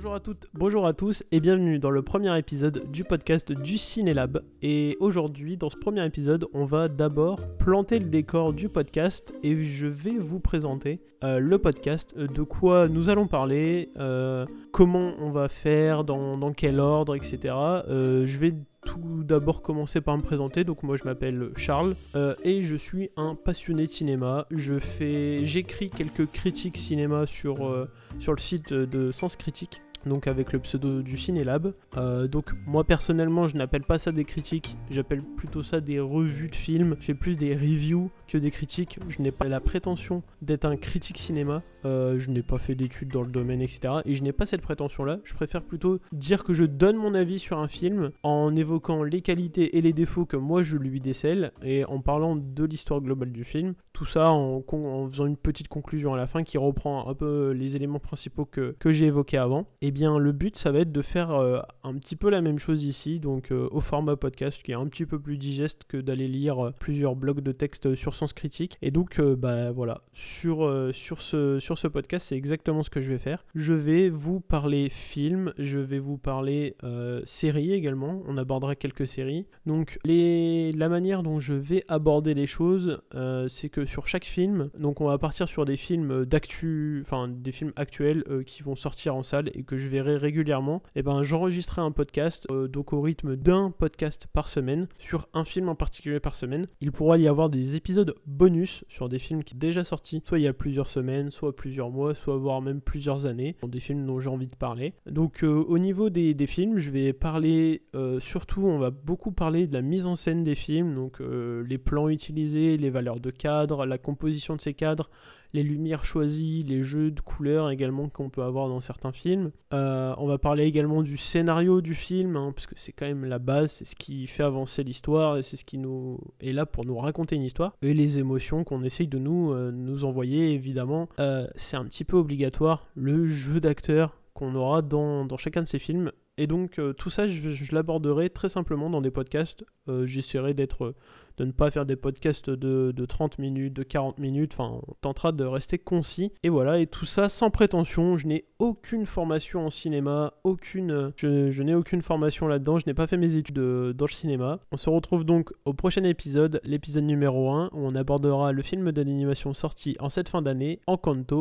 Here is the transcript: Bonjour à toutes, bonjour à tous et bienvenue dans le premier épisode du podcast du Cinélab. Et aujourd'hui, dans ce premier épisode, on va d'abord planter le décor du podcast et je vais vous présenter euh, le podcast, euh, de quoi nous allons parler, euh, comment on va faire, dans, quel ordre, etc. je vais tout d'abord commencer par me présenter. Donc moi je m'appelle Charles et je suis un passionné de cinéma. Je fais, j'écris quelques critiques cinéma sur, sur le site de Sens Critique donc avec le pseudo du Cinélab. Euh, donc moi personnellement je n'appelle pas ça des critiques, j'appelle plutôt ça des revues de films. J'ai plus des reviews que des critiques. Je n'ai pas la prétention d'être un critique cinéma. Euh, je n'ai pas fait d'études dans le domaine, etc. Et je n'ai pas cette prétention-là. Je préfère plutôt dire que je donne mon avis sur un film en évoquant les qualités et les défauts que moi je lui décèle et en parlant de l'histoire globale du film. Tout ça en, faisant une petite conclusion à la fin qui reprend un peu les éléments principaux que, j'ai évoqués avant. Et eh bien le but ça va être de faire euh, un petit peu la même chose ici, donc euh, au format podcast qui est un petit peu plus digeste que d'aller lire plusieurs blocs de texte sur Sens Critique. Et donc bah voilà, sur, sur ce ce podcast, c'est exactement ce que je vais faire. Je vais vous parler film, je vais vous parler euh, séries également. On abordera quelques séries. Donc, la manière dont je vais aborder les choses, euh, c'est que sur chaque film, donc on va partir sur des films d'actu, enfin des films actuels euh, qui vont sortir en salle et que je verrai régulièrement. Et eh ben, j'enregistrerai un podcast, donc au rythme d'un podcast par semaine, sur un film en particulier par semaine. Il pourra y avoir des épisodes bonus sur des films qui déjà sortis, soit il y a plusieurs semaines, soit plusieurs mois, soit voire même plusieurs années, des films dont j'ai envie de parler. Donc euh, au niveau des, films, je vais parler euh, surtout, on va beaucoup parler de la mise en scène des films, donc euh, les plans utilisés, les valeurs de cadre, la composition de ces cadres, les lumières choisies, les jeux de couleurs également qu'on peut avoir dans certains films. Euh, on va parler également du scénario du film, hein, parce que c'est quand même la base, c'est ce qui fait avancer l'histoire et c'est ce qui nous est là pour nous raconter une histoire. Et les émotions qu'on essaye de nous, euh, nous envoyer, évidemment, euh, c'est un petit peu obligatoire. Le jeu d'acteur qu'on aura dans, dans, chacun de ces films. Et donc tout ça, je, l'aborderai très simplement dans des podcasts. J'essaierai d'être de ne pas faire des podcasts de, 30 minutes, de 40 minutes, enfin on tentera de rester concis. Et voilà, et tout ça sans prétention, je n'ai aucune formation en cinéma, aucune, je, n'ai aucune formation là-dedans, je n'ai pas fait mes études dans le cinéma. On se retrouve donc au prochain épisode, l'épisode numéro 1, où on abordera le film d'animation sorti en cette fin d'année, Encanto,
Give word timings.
Bonjour 0.00 0.14
à 0.14 0.20
toutes, 0.20 0.46
bonjour 0.54 0.86
à 0.86 0.94
tous 0.94 1.24
et 1.30 1.40
bienvenue 1.40 1.78
dans 1.78 1.90
le 1.90 2.00
premier 2.00 2.34
épisode 2.38 2.90
du 2.90 3.04
podcast 3.04 3.52
du 3.52 3.76
Cinélab. 3.76 4.42
Et 4.62 4.96
aujourd'hui, 4.98 5.58
dans 5.58 5.68
ce 5.68 5.76
premier 5.76 6.06
épisode, 6.06 6.46
on 6.54 6.64
va 6.64 6.88
d'abord 6.88 7.38
planter 7.58 7.98
le 7.98 8.06
décor 8.06 8.54
du 8.54 8.70
podcast 8.70 9.30
et 9.42 9.62
je 9.62 9.86
vais 9.86 10.16
vous 10.16 10.40
présenter 10.40 11.02
euh, 11.22 11.38
le 11.38 11.58
podcast, 11.58 12.14
euh, 12.16 12.26
de 12.28 12.42
quoi 12.42 12.88
nous 12.88 13.10
allons 13.10 13.26
parler, 13.26 13.90
euh, 13.98 14.46
comment 14.72 15.12
on 15.18 15.32
va 15.32 15.50
faire, 15.50 16.02
dans, 16.02 16.50
quel 16.54 16.80
ordre, 16.80 17.14
etc. 17.14 17.54
je 17.86 18.38
vais 18.38 18.54
tout 18.86 19.22
d'abord 19.22 19.60
commencer 19.60 20.00
par 20.00 20.16
me 20.16 20.22
présenter. 20.22 20.64
Donc 20.64 20.82
moi 20.82 20.96
je 20.96 21.04
m'appelle 21.04 21.50
Charles 21.56 21.94
et 22.42 22.62
je 22.62 22.76
suis 22.76 23.10
un 23.18 23.34
passionné 23.34 23.82
de 23.82 23.90
cinéma. 23.90 24.46
Je 24.50 24.78
fais, 24.78 25.44
j'écris 25.44 25.90
quelques 25.90 26.24
critiques 26.32 26.78
cinéma 26.78 27.26
sur, 27.26 27.86
sur 28.18 28.32
le 28.32 28.40
site 28.40 28.72
de 28.72 29.12
Sens 29.12 29.36
Critique 29.36 29.82
donc 30.06 30.26
avec 30.26 30.52
le 30.52 30.58
pseudo 30.60 31.02
du 31.02 31.16
Cinélab. 31.16 31.72
Euh, 31.96 32.26
donc 32.26 32.52
moi 32.66 32.84
personnellement 32.84 33.46
je 33.46 33.56
n'appelle 33.56 33.82
pas 33.82 33.98
ça 33.98 34.12
des 34.12 34.24
critiques, 34.24 34.76
j'appelle 34.90 35.22
plutôt 35.22 35.62
ça 35.62 35.80
des 35.80 36.00
revues 36.00 36.48
de 36.48 36.54
films. 36.54 36.96
J'ai 37.00 37.14
plus 37.14 37.36
des 37.36 37.54
reviews 37.54 38.10
que 38.28 38.38
des 38.38 38.50
critiques. 38.50 38.98
Je 39.08 39.22
n'ai 39.22 39.32
pas 39.32 39.46
la 39.46 39.60
prétention 39.60 40.22
d'être 40.42 40.64
un 40.64 40.76
critique 40.76 41.18
cinéma. 41.18 41.62
Euh, 41.84 42.18
je 42.18 42.30
n'ai 42.30 42.42
pas 42.42 42.58
fait 42.58 42.74
d'études 42.74 43.08
dans 43.08 43.22
le 43.22 43.30
domaine, 43.30 43.60
etc. 43.60 43.94
Et 44.04 44.14
je 44.14 44.22
n'ai 44.22 44.32
pas 44.32 44.46
cette 44.46 44.62
prétention-là. 44.62 45.18
Je 45.24 45.34
préfère 45.34 45.62
plutôt 45.62 46.00
dire 46.12 46.44
que 46.44 46.52
je 46.52 46.64
donne 46.64 46.96
mon 46.96 47.14
avis 47.14 47.38
sur 47.38 47.58
un 47.58 47.68
film 47.68 48.10
en 48.22 48.54
évoquant 48.54 49.02
les 49.02 49.20
qualités 49.20 49.76
et 49.76 49.80
les 49.80 49.92
défauts 49.92 50.24
que 50.24 50.36
moi 50.36 50.62
je 50.62 50.76
lui 50.76 51.00
décèle 51.00 51.52
et 51.62 51.84
en 51.84 52.00
parlant 52.00 52.36
de 52.36 52.64
l'histoire 52.64 53.00
globale 53.00 53.32
du 53.32 53.44
film. 53.44 53.74
Tout 53.92 54.04
ça 54.04 54.30
en, 54.30 54.62
faisant 55.08 55.26
une 55.26 55.36
petite 55.36 55.68
conclusion 55.68 56.14
à 56.14 56.16
la 56.16 56.26
fin 56.26 56.42
qui 56.42 56.58
reprend 56.58 57.08
un 57.08 57.14
peu 57.14 57.50
les 57.50 57.76
éléments 57.76 57.98
principaux 57.98 58.44
que, 58.44 58.74
j'ai 58.86 59.06
évoqués 59.06 59.38
avant. 59.38 59.62
Et 59.82 59.88
eh 59.88 59.90
bien 59.90 60.18
le 60.18 60.32
but 60.32 60.56
ça 60.56 60.72
va 60.72 60.80
être 60.80 60.92
de 60.92 61.02
faire 61.02 61.30
euh, 61.32 61.60
un 61.84 61.94
petit 61.94 62.16
peu 62.16 62.30
la 62.30 62.40
même 62.40 62.58
chose 62.58 62.84
ici, 62.84 63.20
donc 63.20 63.52
euh, 63.52 63.68
au 63.70 63.80
format 63.80 64.16
podcast 64.16 64.62
qui 64.62 64.72
est 64.72 64.74
un 64.74 64.86
petit 64.86 65.06
peu 65.06 65.18
plus 65.18 65.38
digeste 65.38 65.84
que 65.86 65.96
d'aller 65.96 66.28
lire 66.28 66.72
plusieurs 66.78 67.14
blocs 67.14 67.40
de 67.40 67.52
texte 67.52 67.94
sur 67.94 68.14
Sens 68.14 68.32
Critique. 68.32 68.76
Et 68.82 68.90
donc 68.90 69.20
bah 69.20 69.70
voilà, 69.70 70.02
sur, 70.12 70.90
sur 70.92 71.22
ce 71.22 71.58
ce 71.78 71.88
podcast, 71.88 72.26
c'est 72.28 72.36
exactement 72.36 72.82
ce 72.82 72.90
que 72.90 73.00
je 73.00 73.08
vais 73.08 73.18
faire. 73.18 73.44
Je 73.54 73.72
vais 73.72 74.08
vous 74.08 74.40
parler 74.40 74.88
film, 74.90 75.52
je 75.58 75.78
vais 75.78 75.98
vous 75.98 76.18
parler 76.18 76.76
euh, 76.84 77.20
séries 77.24 77.72
également. 77.72 78.22
On 78.26 78.36
abordera 78.36 78.74
quelques 78.74 79.06
séries. 79.06 79.46
Donc, 79.66 79.98
la 80.04 80.88
manière 80.88 81.22
dont 81.22 81.38
je 81.38 81.54
vais 81.54 81.84
aborder 81.88 82.34
les 82.34 82.46
choses, 82.46 83.00
euh, 83.14 83.48
c'est 83.48 83.68
que 83.68 83.84
sur 83.84 84.06
chaque 84.06 84.24
film, 84.24 84.70
donc 84.78 85.00
on 85.00 85.06
va 85.06 85.18
partir 85.18 85.48
sur 85.48 85.64
des 85.64 85.76
films 85.76 86.24
d'actu, 86.24 87.02
enfin 87.04 87.28
des 87.28 87.52
films 87.52 87.72
actuels 87.76 88.24
euh, 88.28 88.42
qui 88.42 88.62
vont 88.62 88.74
sortir 88.74 89.14
en 89.14 89.22
salle 89.22 89.50
et 89.54 89.62
que 89.62 89.76
je 89.76 89.88
verrai 89.88 90.16
régulièrement. 90.16 90.82
Et 90.94 91.00
eh 91.00 91.02
ben, 91.02 91.22
j'enregistrerai 91.22 91.82
un 91.82 91.92
podcast, 91.92 92.46
donc 92.50 92.92
au 92.92 93.00
rythme 93.00 93.36
d'un 93.36 93.70
podcast 93.70 94.26
par 94.32 94.48
semaine, 94.48 94.88
sur 94.98 95.28
un 95.34 95.44
film 95.44 95.68
en 95.68 95.74
particulier 95.74 96.20
par 96.20 96.34
semaine. 96.34 96.66
Il 96.80 96.92
pourra 96.92 97.18
y 97.18 97.28
avoir 97.28 97.50
des 97.50 97.76
épisodes 97.76 98.14
bonus 98.26 98.84
sur 98.88 99.08
des 99.08 99.18
films 99.18 99.44
qui 99.44 99.54
déjà 99.54 99.84
sortis, 99.84 100.22
soit 100.24 100.38
il 100.38 100.42
y 100.42 100.48
a 100.48 100.52
plusieurs 100.52 100.88
semaines, 100.88 101.30
soit 101.30 101.54
plusieurs 101.60 101.90
mois, 101.90 102.14
soit 102.14 102.38
voire 102.38 102.62
même 102.62 102.80
plusieurs 102.80 103.26
années, 103.26 103.54
des 103.68 103.80
films 103.80 104.06
dont 104.06 104.18
j'ai 104.18 104.30
envie 104.30 104.46
de 104.46 104.56
parler. 104.56 104.94
Donc 105.04 105.44
euh, 105.44 105.62
au 105.68 105.78
niveau 105.78 106.08
des, 106.08 106.34
films, 106.46 106.78
je 106.78 106.88
vais 106.90 107.12
parler 107.12 107.82
euh, 107.94 108.18
surtout, 108.18 108.62
on 108.62 108.78
va 108.78 108.88
beaucoup 108.88 109.30
parler 109.30 109.66
de 109.66 109.74
la 109.74 109.82
mise 109.82 110.06
en 110.06 110.14
scène 110.14 110.42
des 110.42 110.54
films, 110.54 110.94
donc 110.94 111.20
euh, 111.20 111.62
les 111.68 111.76
plans 111.76 112.08
utilisés, 112.08 112.78
les 112.78 112.88
valeurs 112.88 113.20
de 113.20 113.30
cadre, 113.30 113.84
la 113.84 113.98
composition 113.98 114.56
de 114.56 114.62
ces 114.62 114.72
cadres, 114.72 115.10
les 115.52 115.62
lumières 115.62 116.04
choisies, 116.04 116.62
les 116.62 116.82
jeux 116.82 117.10
de 117.10 117.20
couleurs 117.20 117.70
également 117.70 118.08
qu'on 118.08 118.30
peut 118.30 118.42
avoir 118.42 118.68
dans 118.68 118.80
certains 118.80 119.12
films. 119.12 119.50
Euh, 119.72 120.14
on 120.18 120.26
va 120.26 120.38
parler 120.38 120.64
également 120.64 121.02
du 121.02 121.16
scénario 121.16 121.80
du 121.80 121.94
film, 121.94 122.36
hein, 122.36 122.52
parce 122.54 122.66
que 122.66 122.74
c'est 122.76 122.92
quand 122.92 123.06
même 123.06 123.24
la 123.24 123.38
base, 123.38 123.72
c'est 123.72 123.84
ce 123.84 123.96
qui 123.96 124.26
fait 124.26 124.42
avancer 124.42 124.84
l'histoire 124.84 125.38
et 125.38 125.42
c'est 125.42 125.56
ce 125.56 125.64
qui 125.64 125.78
nous 125.78 126.18
est 126.40 126.52
là 126.52 126.66
pour 126.66 126.84
nous 126.84 126.98
raconter 126.98 127.36
une 127.36 127.42
histoire. 127.42 127.74
Et 127.82 127.94
les 127.94 128.18
émotions 128.18 128.64
qu'on 128.64 128.82
essaye 128.82 129.08
de 129.08 129.18
nous, 129.18 129.52
euh, 129.52 129.70
nous 129.72 130.04
envoyer, 130.04 130.52
évidemment, 130.52 131.08
euh, 131.18 131.46
c'est 131.56 131.76
un 131.76 131.84
petit 131.84 132.04
peu 132.04 132.16
obligatoire. 132.16 132.86
Le 132.94 133.26
jeu 133.26 133.60
d'acteur 133.60 134.16
qu'on 134.34 134.54
aura 134.54 134.82
dans, 134.82 135.24
dans, 135.24 135.36
chacun 135.36 135.62
de 135.62 135.66
ces 135.66 135.78
films. 135.78 136.12
Et 136.40 136.46
donc 136.46 136.80
tout 136.96 137.10
ça, 137.10 137.28
je, 137.28 137.74
l'aborderai 137.74 138.30
très 138.30 138.48
simplement 138.48 138.88
dans 138.88 139.02
des 139.02 139.10
podcasts. 139.10 139.62
J'essaierai 140.04 140.54
d'être 140.54 140.94
de 141.40 141.46
ne 141.46 141.52
pas 141.52 141.70
faire 141.70 141.86
des 141.86 141.96
podcasts 141.96 142.50
de, 142.50 143.06
30 143.06 143.38
minutes, 143.38 143.72
de 143.72 143.82
40 143.82 144.18
minutes, 144.18 144.52
enfin 144.52 144.80
on 144.86 144.94
tentera 145.00 145.32
de 145.32 145.44
rester 145.44 145.78
concis. 145.78 146.32
Et 146.42 146.50
voilà, 146.50 146.78
et 146.78 146.86
tout 146.86 147.06
ça 147.06 147.30
sans 147.30 147.50
prétention, 147.50 148.18
je 148.18 148.26
n'ai 148.26 148.44
aucune 148.58 149.06
formation 149.06 149.64
en 149.64 149.70
cinéma, 149.70 150.34
aucune, 150.44 151.12
je, 151.16 151.62
n'ai 151.62 151.74
aucune 151.74 152.02
formation 152.02 152.46
là-dedans, 152.46 152.78
je 152.78 152.84
n'ai 152.86 152.94
pas 152.94 153.06
fait 153.06 153.16
mes 153.16 153.36
études 153.36 153.58
dans 153.58 154.06
le 154.06 154.10
cinéma. 154.10 154.60
On 154.70 154.76
se 154.76 154.90
retrouve 154.90 155.24
donc 155.24 155.50
au 155.64 155.72
prochain 155.72 156.04
épisode, 156.04 156.60
l'épisode 156.62 157.04
numéro 157.04 157.50
1, 157.50 157.70
où 157.72 157.86
on 157.86 157.94
abordera 157.94 158.52
le 158.52 158.62
film 158.62 158.92
d'animation 158.92 159.54
sorti 159.54 159.96
en 159.98 160.10
cette 160.10 160.28
fin 160.28 160.42
d'année, 160.42 160.80
Encanto, 160.86 161.38